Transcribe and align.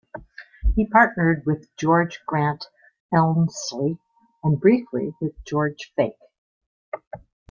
He 0.75 0.87
partnered 0.87 1.45
with 1.45 1.69
George 1.75 2.21
Grant 2.25 2.65
Elmslie, 3.13 3.99
and 4.43 4.59
briefly 4.59 5.13
with 5.21 5.33
George 5.45 5.93
Feick. 5.95 6.15